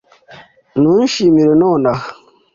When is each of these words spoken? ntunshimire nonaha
ntunshimire 0.79 1.51
nonaha 1.61 2.07